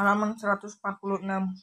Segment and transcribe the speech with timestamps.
[0.00, 1.60] halaman 146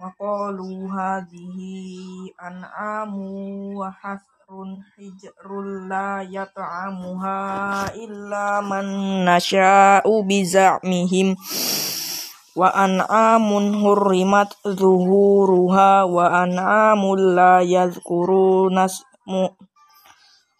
[0.00, 11.36] Waqalu hadhihi an'amu wa hasrun hijrul la yat'amuha illa man nasha'u biza'mihim
[12.56, 18.88] wa an'amun hurrimat zuhuruha wa an'amul la yadhkuruna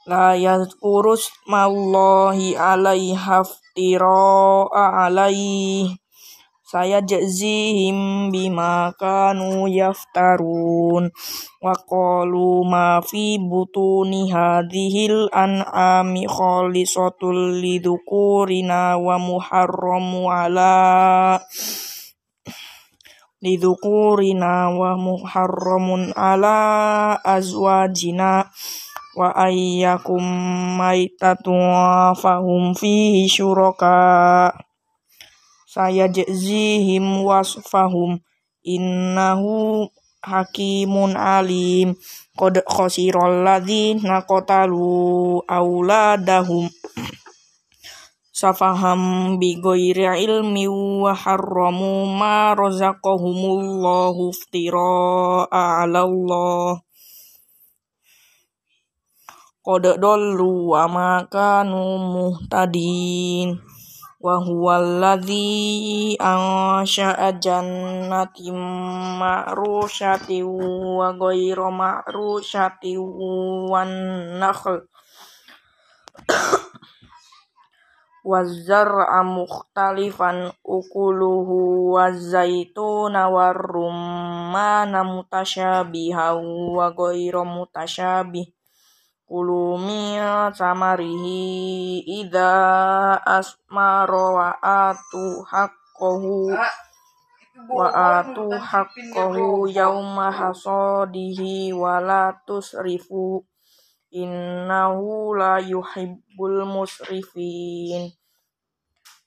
[0.05, 5.97] la yadhkurus mallahi alaiha iftira'a alaihi
[6.77, 11.09] saya jazihim bima kanu yaftarun.
[11.65, 21.41] Wa qalu ma fi butuni hadhil an'ami khalisatul lidhukurina wa muharramu ala
[23.41, 26.61] lidhukurina wa muharramun ala
[27.25, 28.53] azwajina.
[29.17, 30.21] Wa ayyakum
[30.77, 31.57] maitatu
[32.21, 34.53] fahum fihi syuraka
[35.77, 38.25] saya jazihim wasfahum.
[38.65, 39.85] Innahu
[40.25, 42.01] hakimun alim.
[42.33, 46.73] Qad khasiral ladzina qatalu auladahum
[48.37, 56.85] safaham bi ghairi ilmi wa harramu ma razaqahumullahu iftira ala Allah
[59.65, 63.57] qad dallu wa ma kanu muhtadin
[64.27, 68.59] wa huwallazi ansha'a jannatin
[69.23, 72.99] ma'rusyati wa ghayra ma'rusyati
[73.71, 73.91] wan
[74.43, 74.83] nakhl
[78.27, 86.35] wazar'a mukhtalifan ukuluhu wazaituna warrummana mutasyabiha
[86.75, 88.56] wa ghayra mutasyabih
[89.27, 90.23] kulu min
[90.55, 96.55] samarihi idza asmara wa atu haqqahu
[97.67, 97.91] wa
[98.23, 102.39] atu haqqahu yauma hasadihi wa la
[104.15, 108.15] innahu la yuhibbul musrifin.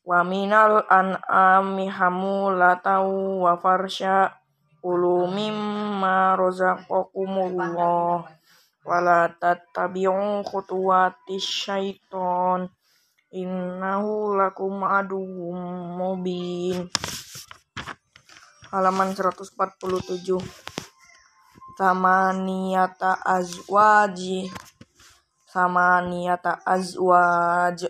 [0.08, 3.04] Wa minal an'ami hamulatan
[3.44, 4.32] wa farsha
[4.80, 8.39] kulu mimma razaqakumullah
[8.88, 12.72] wala tattabi'u khutuwatis syaiton.
[13.30, 15.60] Innahu lakum aduwwum
[15.98, 16.90] mubin.
[18.74, 20.42] Halaman 147
[21.78, 24.50] samaniyata azwaji
[25.50, 27.86] samaniyata azwaj.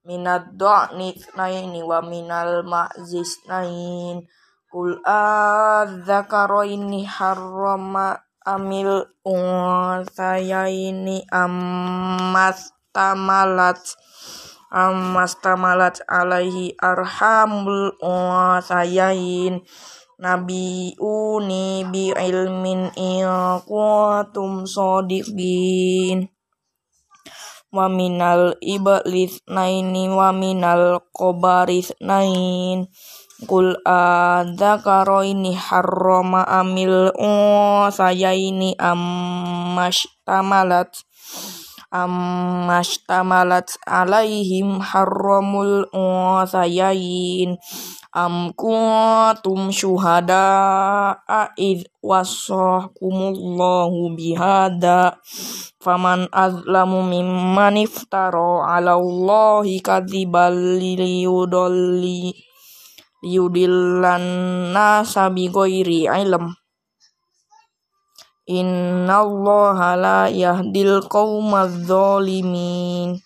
[0.00, 4.24] Minad dha'ni naini wa minal ma'zis nain
[4.72, 13.80] kul adzakaraini harrama amil unsayaini ammastamalat
[14.72, 19.60] ammastamalat alaihi arhamul unsayain
[20.20, 23.28] nabiuni bi ilmin in
[23.68, 26.32] kuntum sadiqin
[27.72, 28.54] wa minal
[29.48, 31.00] naini wa minal
[32.02, 32.86] nain
[33.48, 33.72] Kul
[35.24, 41.00] ini harrama amil unsayaini ammashtamalat
[41.88, 47.56] ammashtamalat alaihim harramul unsayain
[48.12, 51.16] am kuntum syuhada
[51.56, 55.16] id wasakumullahu bihada.
[55.80, 62.49] Faman azlamu mimman iftara ala Allahi kadzibal liyudalli
[63.20, 64.24] liyudillan
[64.72, 66.56] nasa bighairi ilm
[68.48, 73.20] innallaha la yahdil qaumadz zalimin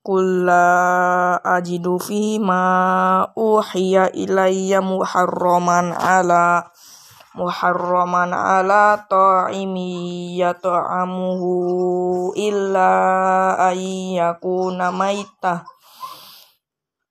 [0.00, 6.72] Qul la ajidu fi ma uhiya ilayya muharraman ala
[7.36, 11.52] muharraman ala ta'imi yata'amuhu
[12.32, 12.92] illa
[13.60, 15.68] ayyakuna maitah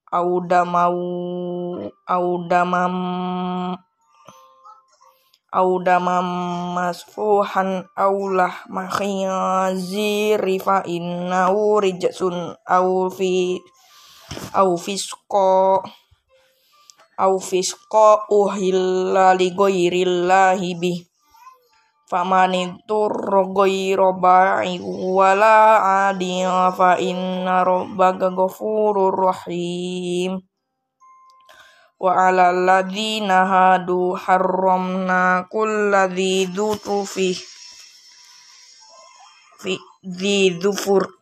[0.09, 0.97] audamau
[2.05, 2.95] audamam
[5.49, 6.27] audamam
[6.77, 13.57] masfuhan aulah makhiyaziri fa innahu rijsun au fi
[14.53, 15.81] au fisqa
[17.17, 21.08] au fisqa uhilla li ghairillahi bih
[22.09, 24.81] famani turra ghayra ba'i
[25.13, 26.41] wala adi
[26.73, 30.41] fa inna rabbaka ghafurur rahim.
[32.01, 37.37] Wa 'alal ladzina hadu harramna kulladzi dzutu fi
[39.61, 41.18] fi dzufur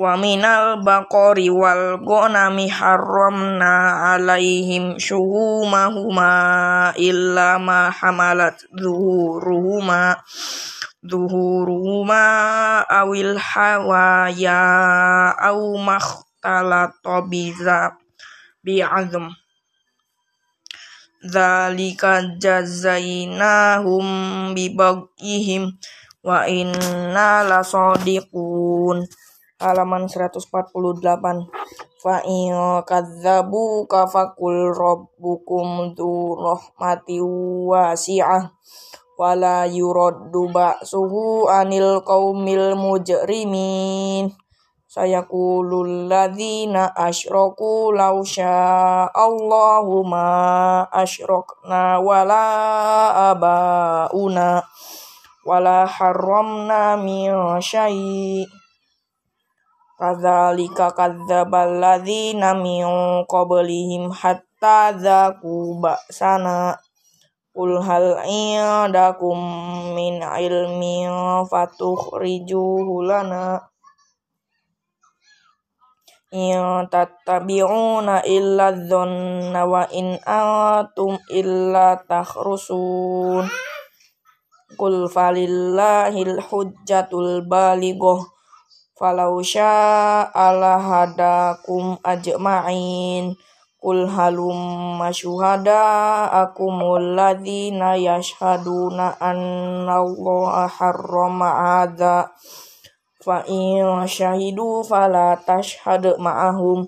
[0.00, 10.16] wa minal baqari wal ghanami harramna alaihim syuhumahuma illa ma hamalat zuhuruhuma
[11.04, 12.24] zuhuruhuma
[12.88, 14.64] awil hawaya
[15.36, 17.92] au makhtalata biza
[18.64, 19.28] bi'azm.
[21.22, 24.02] Zalika jazainahum
[24.56, 25.70] bibaghihim
[26.26, 29.06] wa inna lasadiqun
[29.62, 30.42] halaman 148
[32.02, 32.50] fa in
[32.82, 37.22] kadzabu kafakul rabbukum dzu rahmati
[37.70, 38.50] wasi'ah.
[39.14, 44.34] Wala yuraddu ba'suhu anil qaumil mujrimin.
[44.90, 48.18] Sayaqulul ladzina asyraku law
[49.14, 50.28] Allahu ma
[50.90, 52.44] asyrakna wala
[53.30, 54.66] abauna.
[55.46, 57.30] Wala harramna min
[57.62, 58.61] syai'
[60.00, 62.84] Kadzalika kadzdzabal ladzina min
[63.28, 66.80] qablihim hatta dzaku ba'sana.
[67.52, 69.36] Qul hal indakum
[69.92, 73.60] min ilmin fatukhrijuhu lana.
[76.32, 83.44] In tattabi'una illa dhanna wa in antum illa takhrusun.
[84.80, 88.24] Qul falillahil hujjatul balighah
[88.96, 93.34] falau sya'ala hadakum ajma'in.
[93.82, 102.30] Qul halum syuhada'akumul ladzina yashhaduna anna Allah harrama hadza
[103.18, 106.86] fa in syahidu fala tashhad ma'ahum.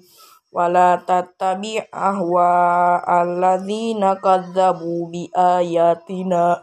[0.54, 6.62] Wala tattabi' ahwa alladzina kadzabu bi ayatina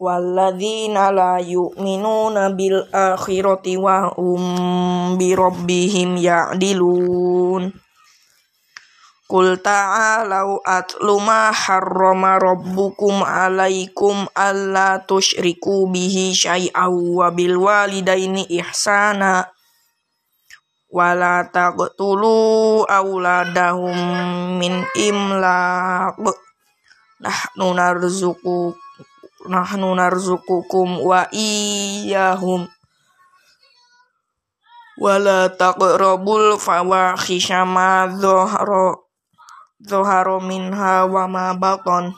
[0.00, 7.68] walladzina la yu'minuna bil akhirati wa hum bi rabbihim ya'dilun.
[9.30, 19.46] Qul ta'alau atlu ma harrama rabbukum alaikum alla tusyriku bihi syai'aw wa bil walidaini ihsana.
[20.90, 23.94] Wala taqtulu auladahum
[24.58, 26.18] min imlaq.
[27.20, 28.89] Nahnu narzuqukum
[29.48, 32.68] nahnu narzukukum wa iyahum
[35.00, 39.00] wala taqrabul fawahisha ma dhahara
[39.80, 42.12] dhahara minha wa ma batan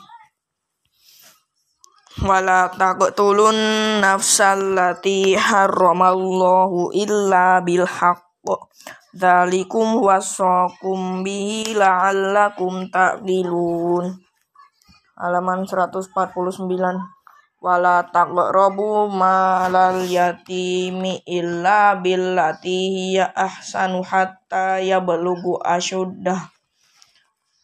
[2.23, 3.55] wala taqtulun
[4.03, 8.47] nafsal lati harramallahu illa bil haqq
[9.15, 14.22] dzalikum wasaqum bihi la'allakum ta'qilun
[15.13, 16.09] halaman 149
[17.63, 26.51] wala taqrabu malal yatimi illa billati hiya ahsanu hatta yablughu asyuddah.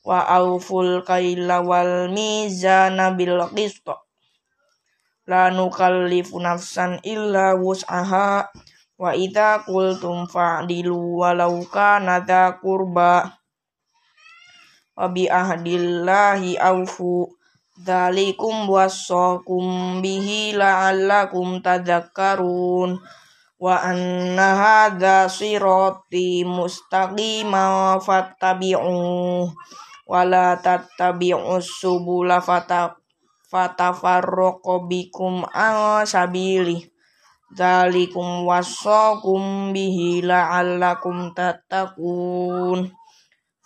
[0.08, 3.84] Wa auful kaila wal mizana bil qist.
[5.28, 8.48] La nukallifu nafsan illa wus'aha.
[9.00, 13.36] Wa idza qultum fa'dilu walau kana dza qurba.
[14.96, 17.39] Wa bi ahdillahi aufu
[17.80, 23.00] Dzalikum wassakum bihi la'allakum tadzakkarun
[23.56, 29.48] wa anna hadza sirati mustaqima fattabi'u
[30.12, 30.60] wa la
[31.64, 32.44] subula
[33.48, 36.84] fatafarraqu bikum an sabili.
[37.56, 42.92] Dzalikum wassakum bihi la'allakum tattaqun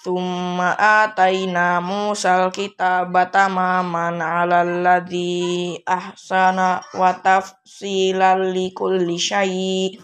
[0.03, 9.95] Thumma ataina Musal kitaba tamaman alal ladzi ahsana wa tafsilan likulli syai'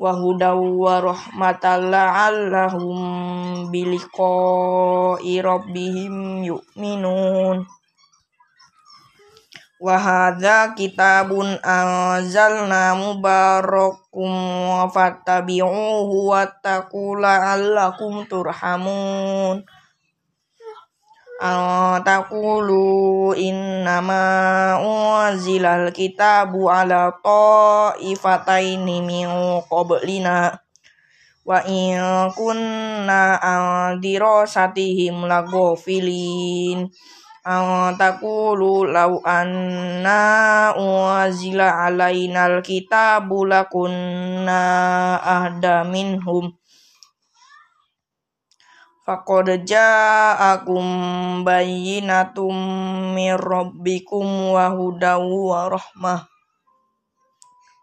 [0.00, 7.68] wa hudaw wa rahmatan la'allahum biliqa'i rabbihim yu'minun
[9.78, 14.34] wa hadza kitabun anzalna mubarakum
[14.90, 19.62] fattabi'uhu wattaqu la'allakum turhamun.
[22.02, 29.30] Taqulu innama unzilal kitabu ala ta'ifataini min
[29.70, 30.58] qablina.
[31.46, 32.02] Wa in
[32.34, 36.90] kunna an dirasatihim laghafilin
[37.96, 40.20] takulu law anna
[40.76, 44.60] unzila alainal kitabu lakunna
[45.16, 46.52] ahda minhum.
[49.08, 50.84] Faqad ja'akum
[51.40, 52.52] bayyinatum
[53.16, 56.28] mir rabbikum wa hudaw wa rahmah.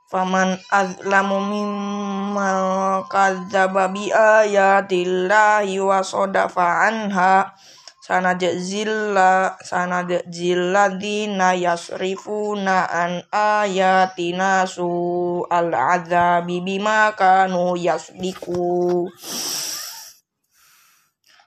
[0.05, 2.62] Faman azlamu mimman
[3.10, 7.57] kadzdzaba bi ayatillahi wa sadafa anha
[8.05, 19.09] sanajzilla sanajzilladina yasrifuna an ayatina su al azabi bima kanu yasdiku.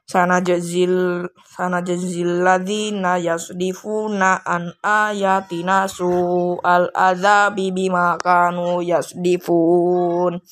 [0.02, 6.10] Sanajzil sanajzil ladzina yasdifuna an ayatina su
[6.66, 10.42] al azabi bima kanu yasdifun.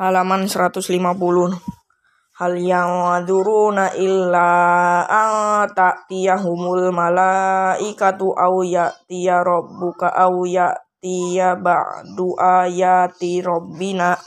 [0.00, 1.75] Halaman 150
[2.36, 4.52] hal yang waduruna illa
[5.08, 14.20] an ta'tiyahumul malaikatu aw ya'tiya rabbuka aw ya'tiya ba'du ayati rabbina.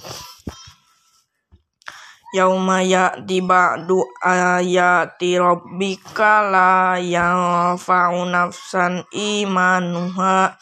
[2.34, 10.58] Yauma ya'ti ba'du ayati rabbika la yanfa'u nafsan imanuha.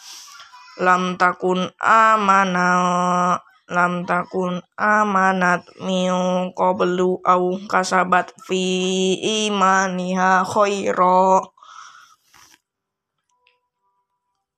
[0.83, 2.67] Lam takun amana
[3.67, 6.11] lam takun amanat min
[6.55, 8.63] qablu au kasabat fi
[9.47, 11.43] imaniha khaira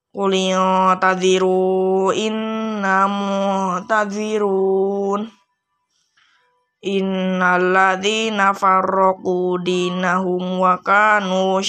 [0.09, 5.29] Kuliyo tadiru innamu tadirun
[6.79, 11.59] Innalladzina farraqu dinahum wa kanu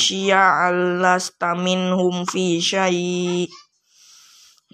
[1.58, 3.50] minhum fi syai'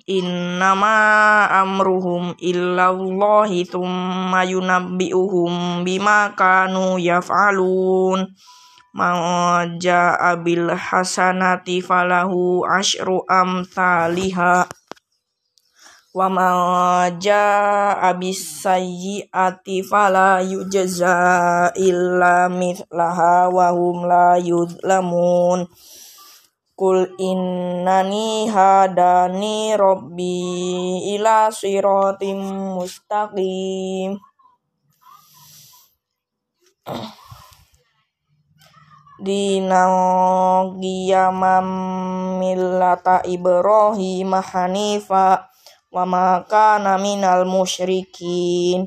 [0.06, 8.30] innama amruhum illallahi thumma yunabbi'uhum bima kanu yaf'alun.
[8.96, 14.64] Man ja'a bil hasanati falahu asyru amthaliha.
[16.16, 20.40] Wa man ja'a bis sayyi'ati fala
[21.76, 25.68] illa mithlaha wa hum la yuzlamun
[26.76, 32.36] Kul innani hadani robbi ila siratim
[32.76, 34.20] mustaqim.
[39.24, 41.64] Dinang qiyamam
[42.36, 45.48] millata Ibrahim hanifa
[45.88, 48.84] wa ma kana minal musyrikin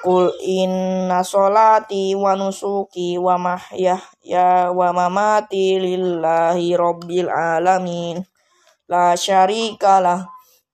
[0.00, 8.24] Kul inna solati wa nusuki wa mahyaya wa mamati lillahi rabbil alamin.
[8.88, 10.24] La syarikalah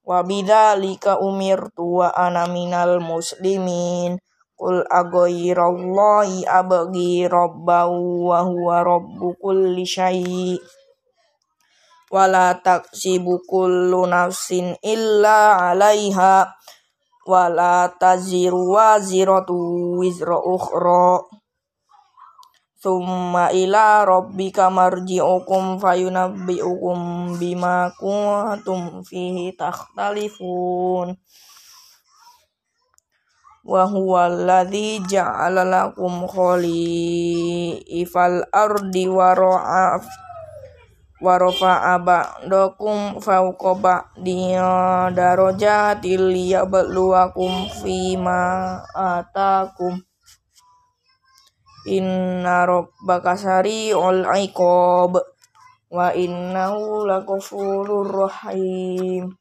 [0.07, 4.15] wa bidzalika umirtu wa ana minal muslimin.
[4.55, 10.59] Qul aghayrallahi abghi rabbahu wa huwa rabbu kulli syai'
[12.09, 16.49] wala taksibu kullu nafsin illa 'alaiha
[17.29, 19.53] wala taziru waziratu
[20.01, 21.21] wizra ukhra.
[22.81, 31.13] Thumma ila rabbika marji'ukum fayunabbi'ukum bima kuntum fihi takhtalifun.
[33.69, 40.28] Wa huwa alladhi ja'ala lakum khalifal ardi wa ra'af
[41.19, 44.55] wa rafa'a ba'dakum fawqa ba'di
[45.13, 49.99] darajatil liyabluwakum fima atakum.
[51.87, 55.15] Inna rabbaka sari'ul iqab
[55.89, 59.33] wa innahu laghafurur rahim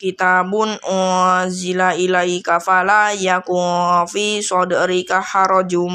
[0.00, 5.92] Kitabun unzila ilaika fala yakun fi sadrika harajum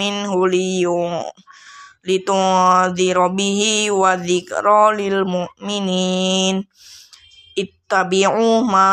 [0.00, 1.20] minhu liyun
[2.00, 6.64] litunzira bihi wa dzikra lil mu'minin.
[7.56, 8.88] Ittabi'u ma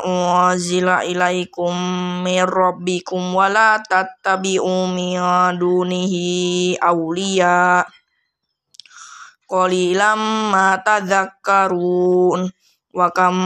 [0.00, 1.76] unzila ilaikum
[2.24, 5.20] min rabbikum wa la tattabi'u min
[5.60, 7.84] dunihi awliya
[9.46, 12.50] qalilam ma tadzakkarun
[12.96, 13.36] wa kam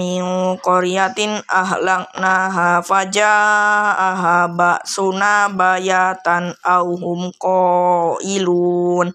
[0.00, 9.12] min qaryatin ahlaknaha faja'aha ba'suna bayatan aw hum qailun.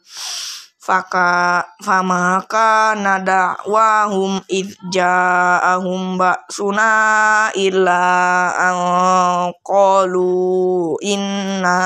[0.90, 6.90] Faka famaka nadawahum id ja'ahum ba'suna
[7.54, 8.06] illa
[8.58, 8.78] an
[9.62, 11.86] qalu inna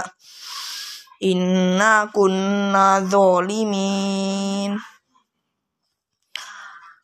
[1.24, 4.76] inna kunna zolimin.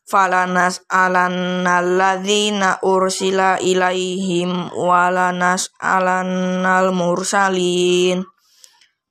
[0.10, 8.26] Falanas alannalladzina ursila ilaihim walanas alannal mursalin.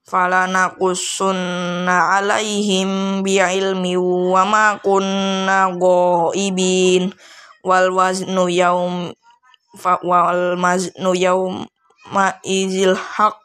[0.09, 7.15] Falanakussunna alaihim bi'ilmi wa ma kunna ghaibin.
[7.63, 9.15] Wal waznu yaum
[10.03, 13.39] wal maznu yauma izil haq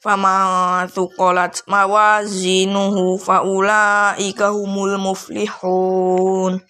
[0.00, 6.60] fama tuqolat mawazinuhu faula humul muflihun.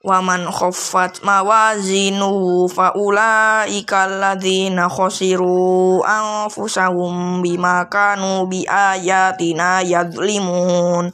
[0.00, 11.12] Waman khaffat mawazinuhu faula ikalladzina khosiru anfusahum bima kanu bi ayatina yadlimun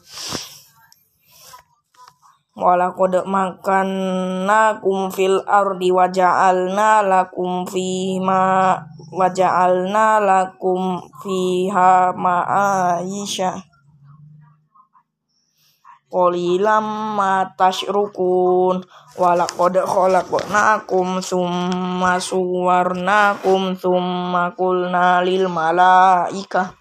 [2.56, 8.80] Walaqad makannakum fil ardi wa ja'alna lakum fima
[9.12, 13.60] wa ja'alna lakum fiha ma'aisha.
[16.08, 18.80] Qalilam ma tasyrukun
[19.20, 26.72] walaqad khalaqnakum summa suwarnakum summa qulna lil malaikah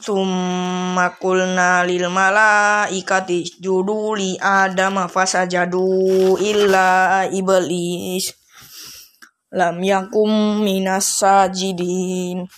[0.00, 8.32] Summa qulna lil malaikati isjudu li adama fasajadu illa iblis.
[9.52, 12.48] Lam yakum minas sajidin.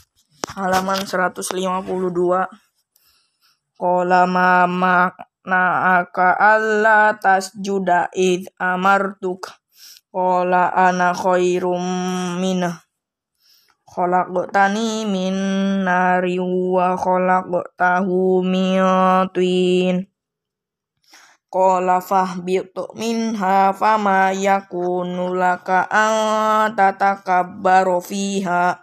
[0.54, 1.82] Halaman 152
[3.74, 5.10] Qala ma
[5.42, 9.50] na'aka alla tasjuda id amartuk.
[10.14, 11.82] Qala ana khairum
[12.38, 12.91] minah
[13.92, 15.36] khalaqtani min
[15.84, 18.80] nari wa khalaqtahu min
[19.36, 20.08] tin.
[21.52, 28.80] Qala fahbitu minha fama yakunu laka an tatakabbaru fiha.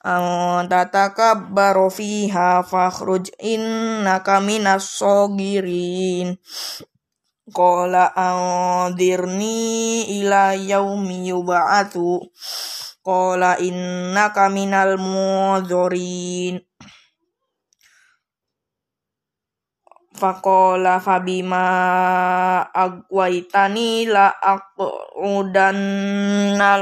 [0.00, 0.24] An
[0.72, 6.40] tatakabbaru fiha fakhruj innaka minas sogirin
[7.46, 12.26] Qala anzirni ila yaumi yub'atu
[13.06, 16.58] Qala innaka minal mudzorin
[20.16, 21.62] Faqala fabima
[22.74, 25.60] agwaitani la aqudanna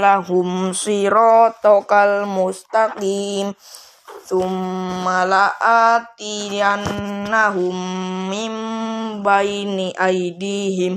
[0.01, 3.53] lahum siratakal mustaqim
[4.25, 7.77] Thumma la'atiyannahum
[8.33, 8.53] min
[9.21, 10.97] baini aidihim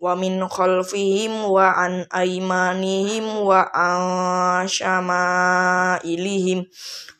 [0.00, 6.64] wa min khalfihim wa an aymanihim wa an syama'ilihim.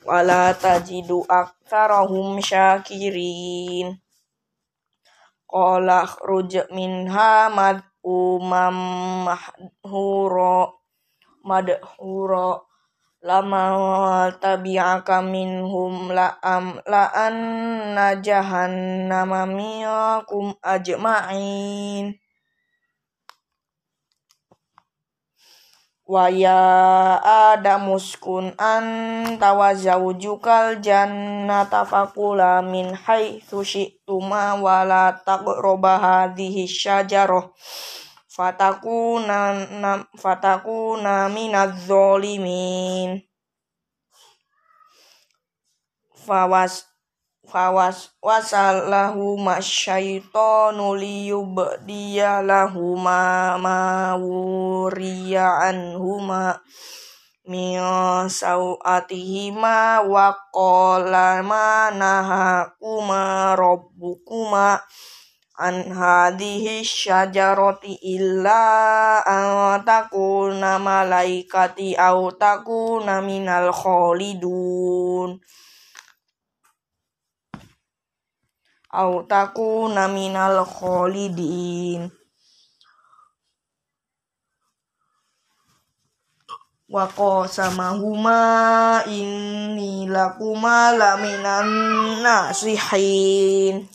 [0.08, 4.00] Wa la tajidu aktsarahum syakirin.
[5.44, 8.76] Qala khruj minha mad'umam
[9.28, 10.72] mahdhura
[11.44, 12.71] madhura
[13.22, 17.38] lama tabi'aka minhum la'am la'an
[18.18, 22.18] jahannama minkum ajma'in.
[26.02, 26.60] Wa ya
[27.54, 37.48] adamuskun anta wa zawjukal jannata faqula min haitsu syi'tuma wa la taqrabu hadhihi syajarah
[38.32, 39.60] fatakuna
[40.16, 43.20] fatakuna minadz zalimin
[46.16, 46.88] fawas
[47.44, 56.56] fawas wasallahu masyaitonu liyubdiya lahu ma wuriya anhuma
[57.44, 57.76] min
[58.32, 63.44] sawatihima wa qala ma nahakuma
[65.60, 75.36] an hadhihi syajarati illa an takuna malaikati au takuna minal khalidun.
[78.92, 82.08] Au takuna minal khalidin.
[86.92, 88.40] Wa qasamahuma
[89.08, 91.68] inni lakuma laminan
[92.20, 93.88] nasihin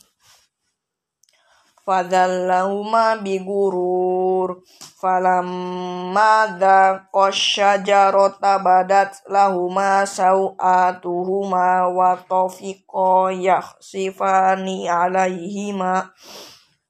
[1.88, 4.60] fadallahuma bigurur.
[5.00, 16.12] Falamma dhaqa syajarata badat lahuma sawatuhuma wa tafiqa yakhsifani alaihima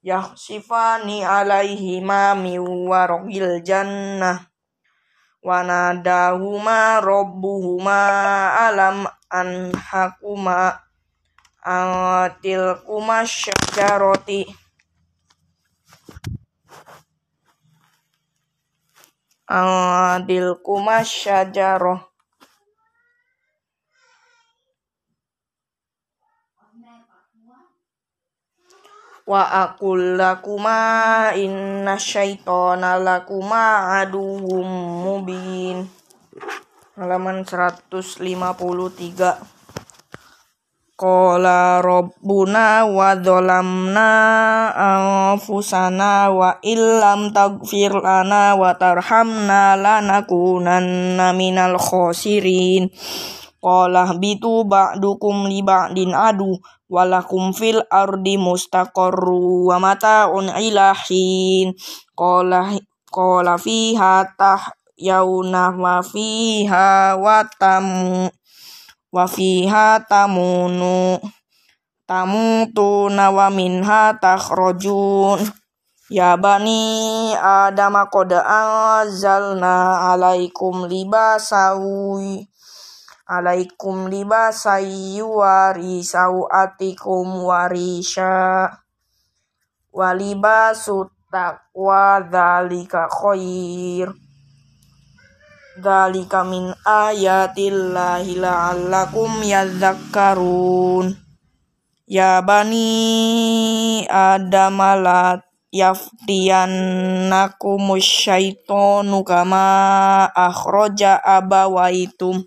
[0.02, 2.58] yakhsifani alaihima min
[2.90, 4.50] warqil jannah.
[5.38, 8.02] Wa nadahuma rabbuhuma
[8.66, 10.74] alam anhakuma
[12.40, 14.67] tilkuma syajarati
[19.48, 22.04] adil kumas syajaroh
[29.28, 34.64] wa aqul lakuma inna syaitana lakuma aduhum
[35.04, 35.84] mubin.
[36.96, 39.57] Halaman 153
[40.98, 44.10] Qala rabbuna wa dhalamna
[44.74, 52.90] anfusana wa illam taghfir lana wa tarhamna lanakunanna minal khosirin
[53.62, 56.58] Qala bitu ba'dukum li ba'din adu
[56.90, 61.78] walakum fil ardi mustaqarru wa mata'un ilahin
[62.18, 62.74] Qala
[63.06, 64.34] qala fiha
[64.98, 68.34] yauna wa fiha wa tamu
[69.12, 71.20] wa fiha tamunu
[72.08, 75.40] tamutuna wa minha takhrajun.
[76.08, 82.48] Ya bani adam qad anzalna alaikum libasawi
[83.28, 88.72] alaikum libasai wari sauatikum warisha
[89.92, 94.08] walibasu taqwa dzalika khair
[95.78, 101.14] Dalika min ayatillahi la'allakum yadzakkarun.
[102.10, 105.38] Ya bani Adam la
[105.70, 112.40] yaftiyannakumus syaitonu kama akhroja abawaitum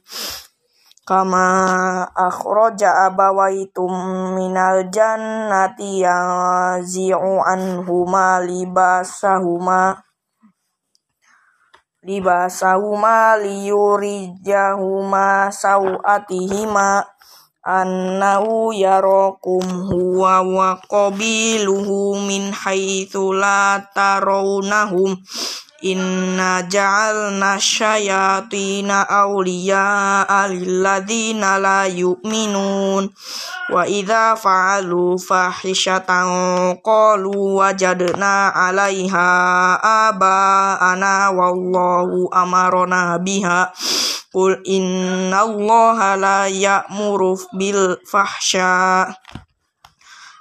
[1.06, 1.46] kama
[2.18, 3.94] akhroja abawaitum
[4.34, 6.02] minal jannati
[6.82, 10.02] zi'u anhuma libasahuma
[12.02, 17.06] libasahuma liyurijahuma sawatihima
[17.64, 25.18] annahu yarakum huwa wa qabiluhu min haitsu la tarawnahum
[25.82, 33.10] Inna ja'alna syayatina awliya lilladzina la yu'minun.
[33.74, 39.30] Wa idza fa'alu fahishatan qalu wajadna 'alaiha
[39.82, 43.74] aba'ana wallahu amarna biha.
[44.30, 49.10] Qul inna allaha la ya'muru bil fahsya.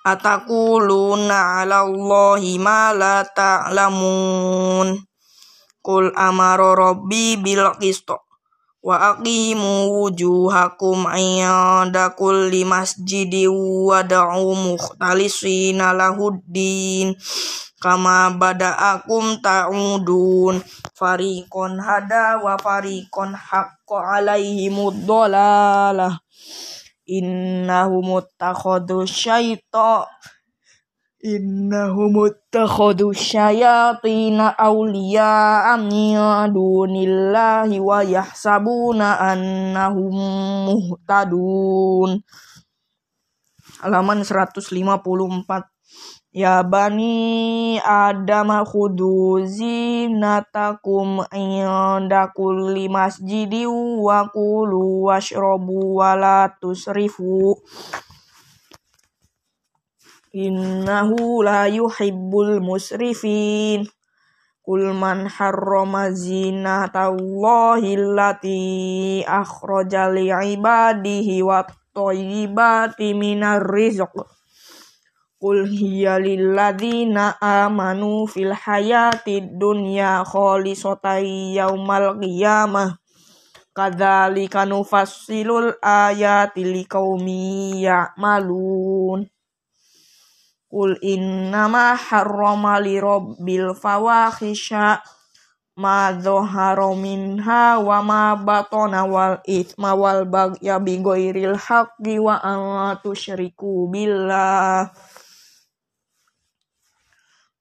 [0.05, 5.10] Atakuluna 'ala allahi ma la ta'lamun
[5.90, 8.14] Qul amara rabbi bil qist
[8.79, 17.18] wa aqimu wujuhakum inda kulli masjidi wa da'u mukhtalisina lahuddin
[17.83, 20.62] kama bada'akum ta'udun.
[20.94, 26.22] Fariqon hada wa fariqon haqqa alaihimud dhalalah
[27.11, 30.07] innahum muttakhadhu syaita
[31.20, 36.16] innahum muttakhadhu syayatina awliya min
[36.48, 40.16] dunillahi wa yahsabuna annahum
[40.72, 42.24] muhtadun.
[43.85, 45.44] Halaman 154
[46.30, 57.59] Ya bani Adam khudu zinatakum inda kulli masjidi wa kulu washrabu wa la tusrifu
[60.31, 63.87] innahu la yuhibbul musrifin.
[64.61, 74.14] Kul man harrama zinatallahi allati akhraja li ibadihi wa thayyibati minar rizq.
[75.40, 81.25] Qul hiya lilladzina amanu fil hayati dunya khalisatan
[81.57, 83.01] yaumal qiyamah.
[83.73, 89.25] Kadzalika nufassilul ayati liqaumi ya'malun
[90.70, 95.02] Qul innama harrama li rabbil fawahisha
[95.83, 102.94] ma dhahara minha wa ma batana wal ithma wal baghya bi ghairil haqqi wa an
[103.02, 104.94] tusyriku billah.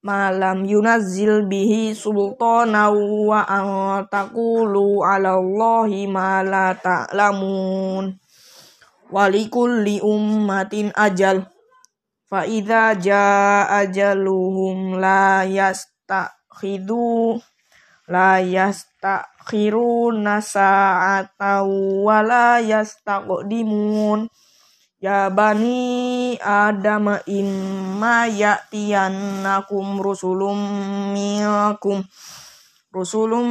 [0.06, 8.14] Ma lam yunazzil bihi sultana wa an taqulu ala allahi ma la ta'lamun.
[9.10, 11.42] Walikulli ummatin ajal
[12.30, 17.42] fa idza jaa ajaluhum la yastakhidhu
[18.10, 24.26] la yastakhiruna sa'ata wa la yastaqdimun.
[25.00, 30.58] Ya bani adam imma ya'tiyannakum rusulum
[31.14, 32.02] minkum.
[32.90, 33.46] Rusulum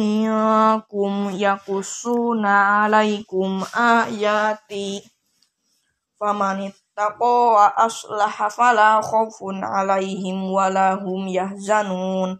[0.00, 5.04] minkum yakussuna alaikum ayati.
[6.16, 12.36] Famanit taqo wa aslaha fala khaufun alaihim wala hum yahzanun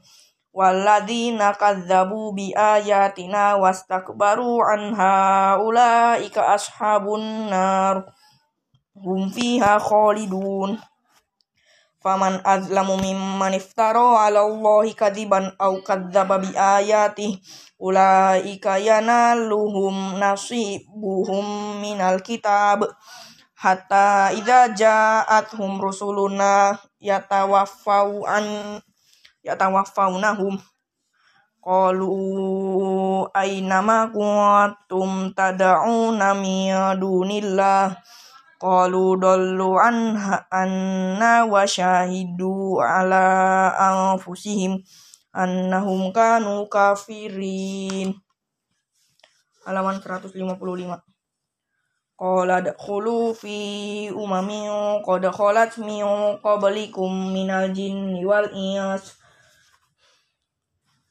[0.52, 8.04] walladzina kadzabu bi ayatina wastakbaru anha ulaika ashabun nar
[9.00, 10.76] hum fiha khalidun
[12.04, 17.40] faman azlamu mimman iftara ala allahi kadiban aw kadzdzaba bi ayatihi
[17.80, 22.84] ulaika yanaluhum nasibuhum minal kitab
[23.60, 28.80] hatta idza ja'atuhum rusuluna yatawaffau an
[29.44, 30.56] yatawaffaunahum
[31.60, 38.00] qalu aina ma kuntum tad'una min dunillah?
[38.60, 44.84] Qalu dallu anha anna wa syahidu ala anfusihim
[45.32, 48.20] annahum kanu kafirin.
[49.64, 51.09] Halaman 155
[52.20, 56.04] Qala dakhulu fi umamin qad khalat min
[56.44, 59.16] qablikum minal jinni wal ins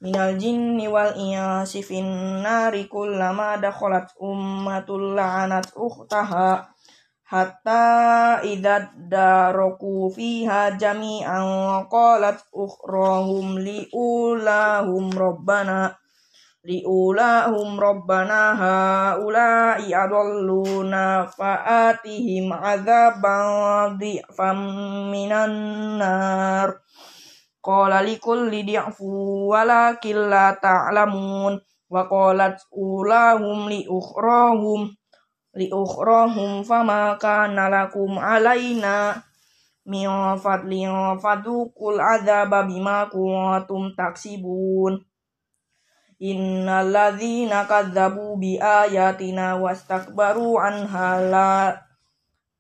[0.06, 2.06] minal jinni wal insi fin
[2.46, 6.78] nari kullama dakhalat ummatul la'anat ukhtaha
[7.26, 15.98] hatta idza daraku fiha jami'an qalat ukhrahum liulahum rabbana
[16.64, 24.60] liulahum rabbana haula'i adalluna fa'atihim azaban dhi'fan
[25.08, 25.54] minan
[25.96, 26.84] nar.
[27.64, 31.60] Qala likulli di'fu walakin la ta'lamun.
[31.90, 34.94] Wa qalat ulahum li ukhrahum
[35.58, 39.18] li ukhrahum fama kana lakum alaina
[39.90, 40.06] min
[40.38, 45.09] fadlin fadukul adzaba bima kuntum taksibun
[46.20, 51.80] Innalladzina kadzabu bi ayatina wastakbaru anha la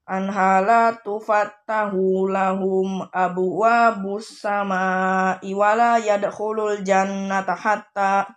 [0.07, 8.31] anha la tufattahu lahum abwabus samai wala yadkhulul jannata hatta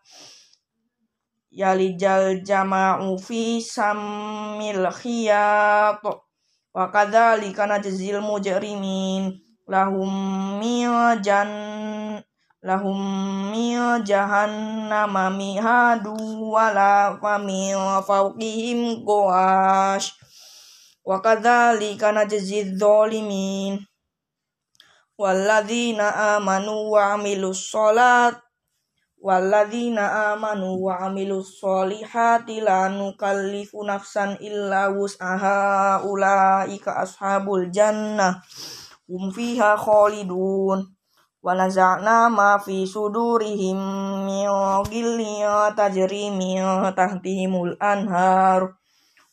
[1.55, 6.03] yalijal jama'u fi sammil khiyat.
[6.73, 9.39] Wa kadzalika najzil mujrimin
[9.71, 10.11] lahum
[10.59, 10.91] min
[11.23, 11.47] jan
[12.63, 12.95] lahum
[13.51, 16.15] min jahannama mihadu
[16.47, 17.75] wala wa min
[18.07, 20.15] fawqihim ghawash
[21.03, 23.83] wa kadzalika najzi dzalimin
[25.19, 28.39] walladzina amanu wa amilus sholat
[29.19, 37.67] walladzina amanu wa amilus sholihati la nukallifu nafsan illa wus'aha ulaika ashabul
[41.43, 43.79] jannah hum fiha khalidun wa naza'na ma fi sudurihim
[44.27, 44.47] min
[44.87, 46.31] ghillin tajri
[46.95, 48.79] tahtihimul anhar.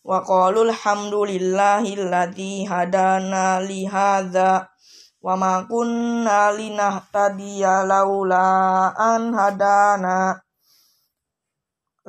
[0.02, 4.66] Wa qalu alhamdulillahilladzi hadana li hadza
[5.22, 10.42] wa ma kunna linahtadiya laula an hadana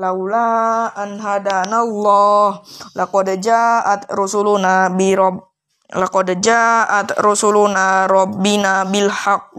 [0.01, 2.65] laula an hadana Allah.
[2.97, 5.51] Laqad ja'at rusuluna bi rabb
[5.91, 9.59] laqad ja'at rusuluna rabbina bil haqq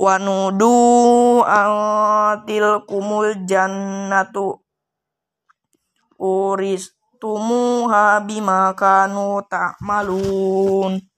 [0.00, 1.44] wa nudu
[2.88, 4.56] kumul jannatu.
[6.20, 11.09] Uris tumuha bima kanu ta'malun